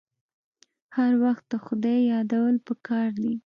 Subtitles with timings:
[0.95, 3.33] هر وخت د خدای یادول پکار دي.